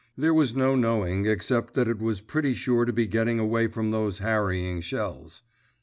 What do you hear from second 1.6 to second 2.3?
that it was